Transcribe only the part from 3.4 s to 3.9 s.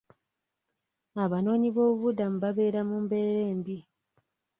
embi.